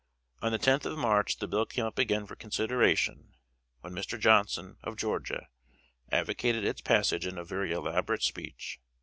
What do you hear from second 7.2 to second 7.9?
in a very